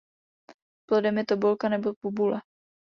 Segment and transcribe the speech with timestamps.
[0.89, 2.41] Plodem je tobolka nebo bobule.